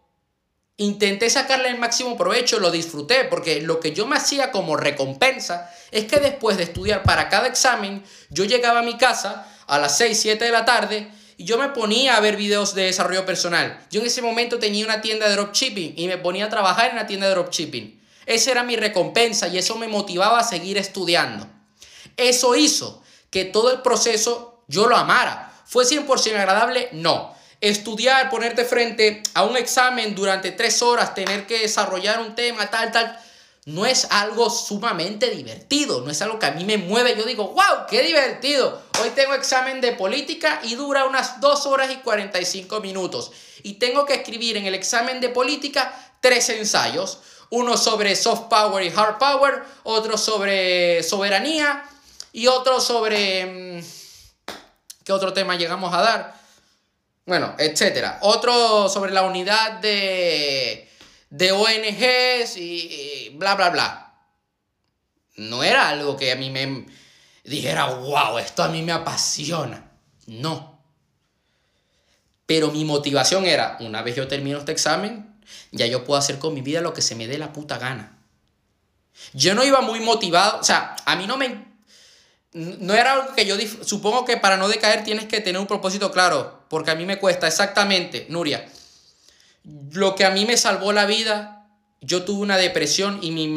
[0.77, 5.71] intenté sacarle el máximo provecho, lo disfruté, porque lo que yo me hacía como recompensa
[5.91, 9.97] es que después de estudiar para cada examen, yo llegaba a mi casa a las
[9.99, 13.81] 6, 7 de la tarde y yo me ponía a ver videos de desarrollo personal.
[13.91, 16.97] Yo en ese momento tenía una tienda de dropshipping y me ponía a trabajar en
[16.97, 18.01] la tienda de dropshipping.
[18.27, 21.47] Esa era mi recompensa y eso me motivaba a seguir estudiando.
[22.17, 25.53] Eso hizo que todo el proceso yo lo amara.
[25.67, 26.89] ¿Fue 100% agradable?
[26.93, 27.35] No.
[27.61, 32.93] Estudiar, ponerte frente a un examen durante tres horas, tener que desarrollar un tema, tal,
[32.93, 33.19] tal,
[33.67, 37.17] no es algo sumamente divertido, no es algo que a mí me mueve.
[37.17, 38.83] Yo digo, wow, qué divertido.
[39.03, 43.33] Hoy tengo examen de política y dura unas 2 horas y 45 minutos.
[43.63, 47.21] Y tengo que escribir en el examen de política tres ensayos.
[47.49, 51.85] Uno sobre soft power y hard power, otro sobre soberanía
[52.33, 53.47] y otro sobre...
[53.47, 53.85] Mm,
[55.05, 56.35] ¿Qué otro tema llegamos a dar?
[57.27, 58.19] Bueno, etcétera.
[58.23, 60.91] Otro sobre la unidad de
[61.35, 64.15] de ONGs y, bla, bla, bla.
[65.37, 66.87] No era algo que a mí me
[67.43, 69.91] dijera, wow, esto a mí me apasiona.
[70.27, 70.81] No.
[72.47, 75.37] Pero mi motivación era, una vez yo termino este examen,
[75.73, 78.17] ya yo puedo hacer con mi vida lo que se me dé la puta gana.
[79.33, 81.75] Yo no iba muy motivado, o sea, a mí no me...
[82.53, 83.57] No era algo que yo...
[83.83, 87.19] Supongo que para no decaer tienes que tener un propósito claro, porque a mí me
[87.19, 88.69] cuesta exactamente, Nuria,
[89.65, 91.67] lo que a mí me salvó la vida,
[92.01, 93.49] yo tuve una depresión y mi,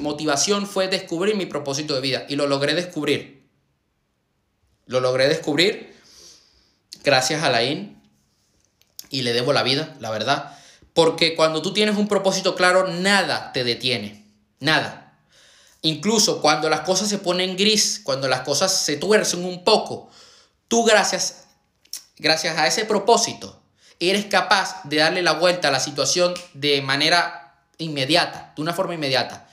[0.00, 3.48] motivación fue descubrir mi propósito de vida y lo logré descubrir.
[4.86, 5.94] Lo logré descubrir
[7.02, 8.00] gracias a la IN
[9.10, 10.56] y le debo la vida, la verdad.
[10.94, 14.26] Porque cuando tú tienes un propósito claro, nada te detiene.
[14.60, 15.18] Nada.
[15.82, 20.10] Incluso cuando las cosas se ponen gris, cuando las cosas se tuercen un poco,
[20.66, 21.44] tú gracias,
[22.16, 23.57] gracias a ese propósito,
[24.00, 28.94] eres capaz de darle la vuelta a la situación de manera inmediata, de una forma
[28.94, 29.48] inmediata.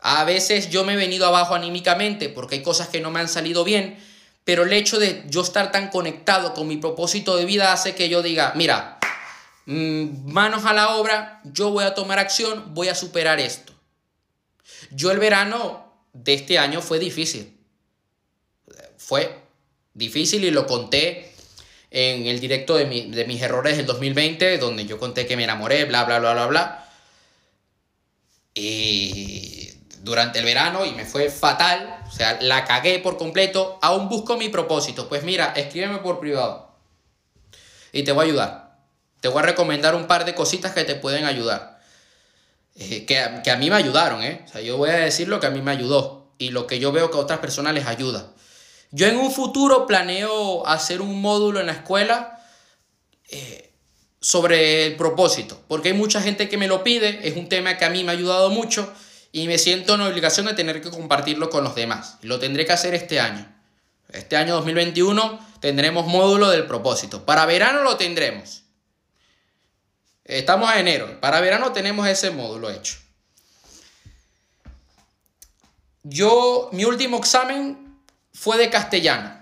[0.00, 3.28] A veces yo me he venido abajo anímicamente porque hay cosas que no me han
[3.28, 3.98] salido bien,
[4.44, 8.08] pero el hecho de yo estar tan conectado con mi propósito de vida hace que
[8.08, 8.98] yo diga, mira,
[9.66, 13.72] mm, manos a la obra, yo voy a tomar acción, voy a superar esto.
[14.90, 17.58] Yo el verano de este año fue difícil.
[18.96, 19.42] Fue
[19.94, 21.34] difícil y lo conté
[21.90, 26.04] en el directo de, mis errores del 2020, donde yo conté que me enamoré, bla,
[26.04, 26.88] bla, bla, bla, bla.
[28.54, 29.70] Y
[30.02, 34.36] durante el verano y me fue fatal, o sea, la cagué por completo, aún busco
[34.36, 35.08] mi propósito.
[35.08, 36.74] Pues mira, escríbeme por privado
[37.92, 38.78] y te voy a ayudar.
[39.20, 41.80] Te voy a recomendar un par de cositas que te pueden ayudar.
[42.76, 44.44] Eh, que, que, a mí me ayudaron, ¿eh?
[44.46, 46.78] O sea, yo voy a decir lo que a mí me ayudó y lo que
[46.78, 48.32] yo veo que a otras personas les ayuda.
[48.90, 52.42] Yo en un futuro planeo hacer un módulo en la escuela
[53.28, 53.70] eh,
[54.20, 57.84] sobre el propósito, porque hay mucha gente que me lo pide, es un tema que
[57.84, 58.92] a mí me ha ayudado mucho
[59.30, 62.16] y me siento en obligación de tener que compartirlo con los demás.
[62.22, 63.46] Lo tendré que hacer este año.
[64.10, 67.26] Este año 2021 tendremos módulo del propósito.
[67.26, 68.62] Para verano lo tendremos.
[70.24, 71.20] Estamos a enero.
[71.20, 72.96] Para verano tenemos ese módulo hecho.
[76.04, 77.87] Yo, mi último examen
[78.32, 79.38] fue de castellano.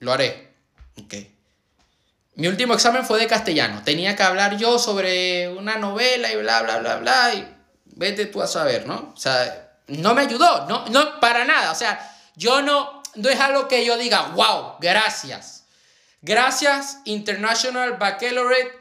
[0.00, 0.54] lo haré.
[0.98, 1.14] Ok.
[2.36, 3.82] Mi último examen fue de castellano.
[3.84, 7.34] Tenía que hablar yo sobre una novela y bla, bla, bla, bla.
[7.34, 7.48] Y
[7.86, 9.12] vete tú a saber, ¿no?
[9.14, 11.72] O sea, no me ayudó, no, no, para nada.
[11.72, 15.64] O sea, yo no, no es algo que yo diga, wow, gracias.
[16.20, 18.72] Gracias, International Baccalaureate,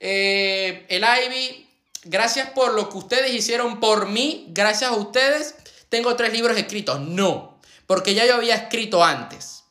[0.00, 1.68] eh, el Ivy.
[2.04, 4.46] Gracias por lo que ustedes hicieron por mí.
[4.50, 5.54] Gracias a ustedes
[5.92, 7.00] tengo tres libros escritos.
[7.00, 9.64] No, porque ya yo había escrito antes.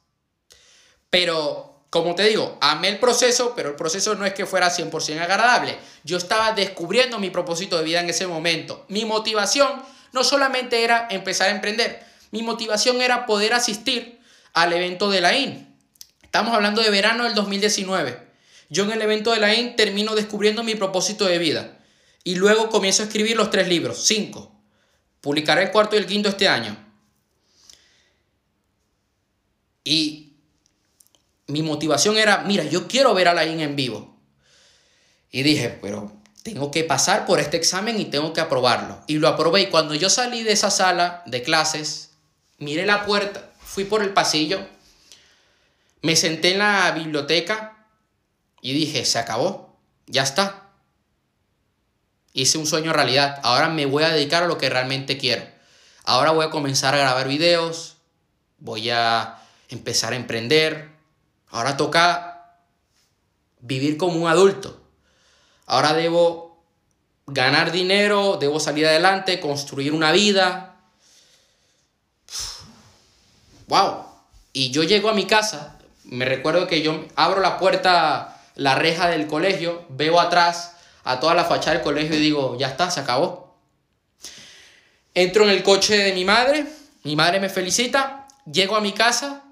[1.10, 5.20] Pero, como te digo, amé el proceso, pero el proceso no es que fuera 100%
[5.20, 5.80] agradable.
[6.04, 8.86] Yo estaba descubriendo mi propósito de vida en ese momento.
[8.88, 9.82] Mi motivación
[10.12, 14.22] no solamente era empezar a emprender, mi motivación era poder asistir
[14.54, 15.76] al evento de la IN.
[16.22, 18.20] Estamos hablando de verano del 2019.
[18.70, 21.80] Yo en el evento de la IN termino descubriendo mi propósito de vida.
[22.24, 24.61] Y luego comienzo a escribir los tres libros, cinco.
[25.22, 26.76] Publicaré el cuarto y el quinto este año.
[29.84, 30.34] Y
[31.48, 34.18] mi motivación era, mira, yo quiero ver a la IN en vivo.
[35.32, 36.12] Y dije, pero
[36.44, 39.04] tengo que pasar por este examen y tengo que aprobarlo.
[39.08, 39.62] Y lo aprobé.
[39.62, 42.12] Y cuando yo salí de esa sala de clases,
[42.58, 44.66] miré la puerta, fui por el pasillo,
[46.02, 47.88] me senté en la biblioteca
[48.62, 50.61] y dije, se acabó, ya está.
[52.34, 55.44] Hice un sueño realidad, ahora me voy a dedicar a lo que realmente quiero.
[56.04, 57.98] Ahora voy a comenzar a grabar videos,
[58.58, 59.38] voy a
[59.70, 60.90] empezar a emprender.
[61.50, 62.56] Ahora toca
[63.60, 64.82] vivir como un adulto.
[65.66, 66.64] Ahora debo
[67.28, 70.72] ganar dinero, debo salir adelante, construir una vida,
[73.72, 74.06] wow.
[74.54, 79.08] Y yo llego a mi casa, me recuerdo que yo abro la puerta, la reja
[79.08, 80.71] del colegio, veo atrás
[81.04, 83.58] a toda la fachada del colegio y digo, ya está, se acabó.
[85.14, 86.66] Entro en el coche de mi madre,
[87.04, 89.44] mi madre me felicita, llego a mi casa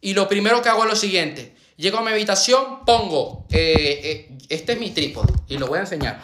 [0.00, 1.54] y lo primero que hago es lo siguiente.
[1.76, 4.00] Llego a mi habitación, pongo, eh,
[4.30, 6.20] eh, este es mi trípode y lo voy a enseñar.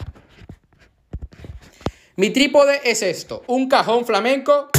[2.15, 4.69] Mi trípode es esto, un cajón flamenco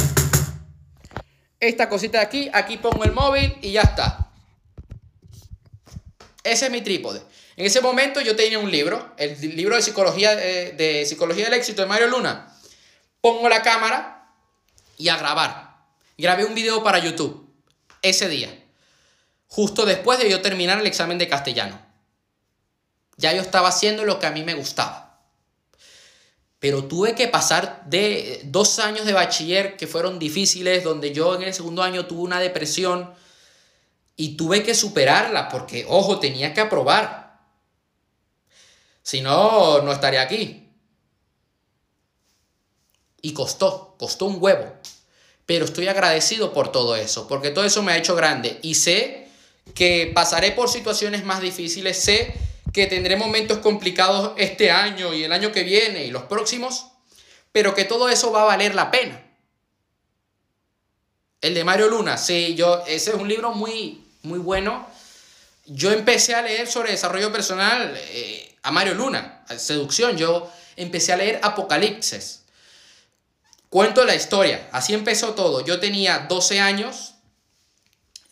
[1.59, 4.31] esta cosita de aquí, aquí pongo el móvil y ya está.
[6.43, 7.21] Ese es mi trípode.
[7.57, 11.53] En ese momento yo tenía un libro, el libro de psicología, eh, de psicología del
[11.53, 12.53] éxito de Mario Luna.
[13.21, 14.29] Pongo la cámara
[14.97, 15.77] y a grabar.
[16.17, 17.49] Grabé un video para YouTube
[18.01, 18.63] ese día,
[19.47, 21.81] justo después de yo terminar el examen de castellano.
[23.17, 25.05] Ya yo estaba haciendo lo que a mí me gustaba
[26.65, 31.43] pero tuve que pasar de dos años de bachiller que fueron difíciles, donde yo en
[31.43, 33.13] el segundo año tuve una depresión
[34.15, 37.24] y tuve que superarla porque, ojo, tenía que aprobar.
[39.05, 40.67] Si no, no estaría aquí.
[43.21, 44.73] Y costó, costó un huevo.
[45.45, 49.27] Pero estoy agradecido por todo eso, porque todo eso me ha hecho grande y sé
[49.75, 52.33] que pasaré por situaciones más difíciles, sé
[52.73, 56.87] que tendré momentos complicados este año y el año que viene y los próximos,
[57.51, 59.23] pero que todo eso va a valer la pena.
[61.41, 64.87] El de Mario Luna, sí, yo, ese es un libro muy, muy bueno.
[65.67, 70.17] Yo empecé a leer sobre desarrollo personal eh, a Mario Luna, seducción.
[70.17, 72.41] Yo empecé a leer Apocalipsis.
[73.69, 75.63] Cuento la historia, así empezó todo.
[75.63, 77.13] Yo tenía 12 años.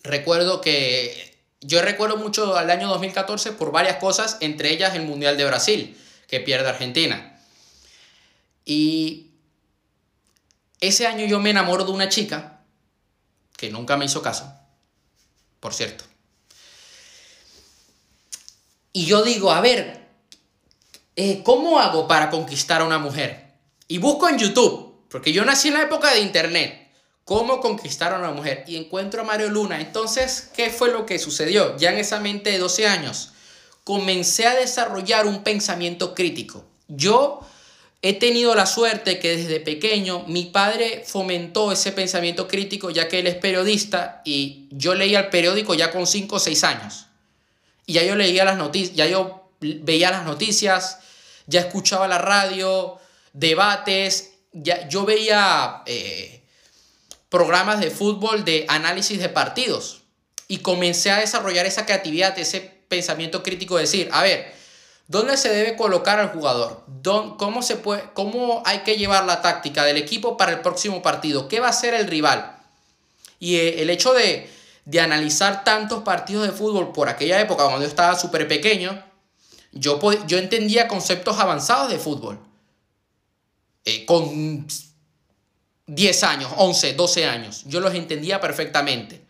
[0.02, 5.38] Recuerdo que yo recuerdo mucho al año 2014 por varias cosas, entre ellas el Mundial
[5.38, 7.40] de Brasil, que pierde Argentina.
[8.66, 9.34] Y
[10.82, 12.62] ese año yo me enamoro de una chica
[13.56, 14.52] que nunca me hizo caso,
[15.60, 16.06] por cierto.
[18.94, 20.03] Y yo digo, a ver,
[21.16, 23.54] eh, ¿cómo hago para conquistar a una mujer?
[23.88, 26.84] Y busco en YouTube, porque yo nací en la época de Internet.
[27.26, 28.66] ¿Cómo conquistar a una mujer?
[28.68, 29.80] Y encuentro a Mario Luna.
[29.80, 31.78] Entonces, ¿qué fue lo que sucedió?
[31.78, 33.32] Ya en esa mente de 12 años,
[33.84, 36.66] comencé a desarrollar un pensamiento crítico.
[36.88, 37.40] Yo
[38.02, 43.20] he tenido la suerte que desde pequeño mi padre fomentó ese pensamiento crítico, ya que
[43.20, 47.06] él es periodista y yo leía el periódico ya con 5 o 6 años.
[47.86, 49.43] Y ya yo leía las noticias, ya yo
[49.82, 51.00] veía las noticias,
[51.48, 53.00] ya escuchaba la radio,
[53.34, 55.84] debates, ya yo veía...
[55.86, 56.44] Eh,
[57.34, 60.04] programas de fútbol de análisis de partidos.
[60.48, 64.54] Y comencé a desarrollar esa creatividad, ese pensamiento crítico de decir, a ver,
[65.08, 66.86] ¿dónde se debe colocar al jugador?
[67.40, 71.48] ¿Cómo, se puede, ¿Cómo hay que llevar la táctica del equipo para el próximo partido?
[71.48, 72.56] ¿Qué va a hacer el rival?
[73.40, 74.48] Y eh, el hecho de,
[74.86, 79.04] de analizar tantos partidos de fútbol por aquella época, cuando yo estaba súper pequeño,
[79.74, 82.40] yo, yo entendía conceptos avanzados de fútbol.
[83.86, 84.66] Eh, con
[85.88, 87.64] 10 años, 11, 12 años.
[87.66, 89.22] Yo los entendía perfectamente.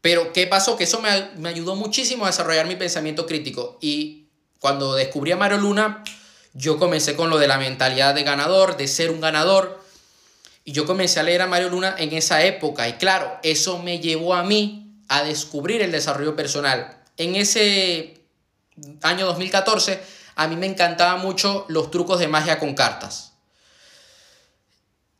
[0.00, 0.76] Pero ¿qué pasó?
[0.76, 3.78] Que eso me, me ayudó muchísimo a desarrollar mi pensamiento crítico.
[3.80, 4.26] Y
[4.58, 6.02] cuando descubrí a Mario Luna,
[6.54, 9.80] yo comencé con lo de la mentalidad de ganador, de ser un ganador.
[10.64, 12.88] Y yo comencé a leer a Mario Luna en esa época.
[12.88, 16.98] Y claro, eso me llevó a mí a descubrir el desarrollo personal.
[17.16, 18.21] En ese
[19.02, 20.02] año 2014,
[20.34, 23.32] a mí me encantaban mucho los trucos de magia con cartas.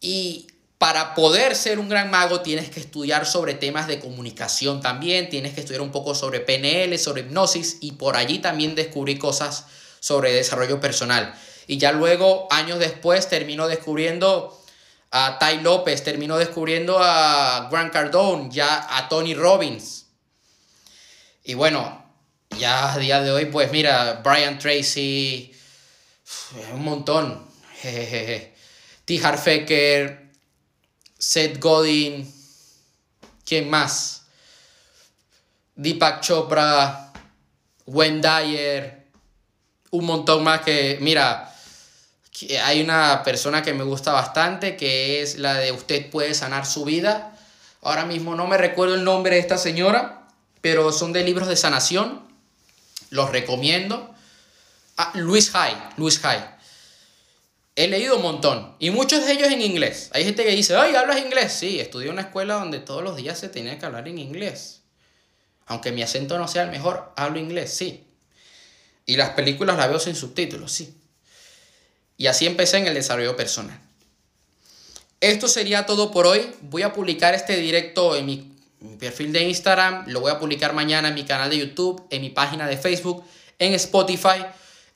[0.00, 0.48] Y
[0.78, 5.54] para poder ser un gran mago tienes que estudiar sobre temas de comunicación también, tienes
[5.54, 9.66] que estudiar un poco sobre PNL, sobre hipnosis y por allí también descubrí cosas
[10.00, 11.34] sobre desarrollo personal.
[11.68, 14.60] Y ya luego, años después, termino descubriendo
[15.12, 20.06] a Ty López, termino descubriendo a Grant Cardone, ya a Tony Robbins.
[21.44, 22.01] Y bueno,
[22.59, 25.55] ya a día de hoy, pues mira, Brian Tracy,
[26.72, 27.46] un montón.
[27.82, 29.20] T.
[29.22, 30.30] Harfecker,
[31.18, 32.32] Seth Godin,
[33.44, 34.22] ¿quién más?
[35.74, 37.12] Deepak Chopra,
[37.86, 39.07] Wayne Dyer,
[39.90, 41.53] un montón más que, mira,
[42.64, 46.84] hay una persona que me gusta bastante, que es la de Usted puede sanar su
[46.84, 47.36] vida.
[47.82, 50.28] Ahora mismo no me recuerdo el nombre de esta señora,
[50.61, 52.32] pero son de libros de sanación.
[53.12, 54.14] Los recomiendo.
[54.96, 56.42] Ah, Luis Hay, Luis Hay.
[57.76, 60.08] He leído un montón y muchos de ellos en inglés.
[60.14, 61.52] Hay gente que dice, ay, ¿hablas inglés?
[61.52, 64.80] Sí, estudié en una escuela donde todos los días se tenía que hablar en inglés.
[65.66, 68.06] Aunque mi acento no sea el mejor, hablo inglés, sí.
[69.04, 70.96] Y las películas las veo sin subtítulos, sí.
[72.16, 73.78] Y así empecé en el desarrollo personal.
[75.20, 76.50] Esto sería todo por hoy.
[76.62, 78.51] Voy a publicar este directo en mi,
[78.83, 82.20] mi perfil de Instagram, lo voy a publicar mañana en mi canal de YouTube, en
[82.20, 83.24] mi página de Facebook,
[83.59, 84.45] en Spotify.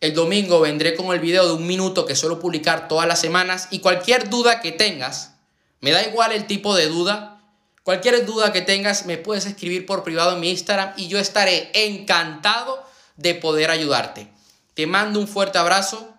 [0.01, 3.68] El domingo vendré con el video de un minuto que suelo publicar todas las semanas
[3.70, 5.32] y cualquier duda que tengas,
[5.80, 7.41] me da igual el tipo de duda,
[7.82, 11.70] cualquier duda que tengas me puedes escribir por privado en mi Instagram y yo estaré
[11.72, 12.84] encantado
[13.16, 14.32] de poder ayudarte.
[14.74, 16.14] Te mando un fuerte abrazo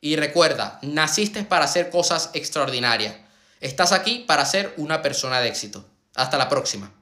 [0.00, 3.16] y recuerda, naciste para hacer cosas extraordinarias.
[3.60, 5.88] Estás aquí para ser una persona de éxito.
[6.14, 6.92] Hasta la próxima.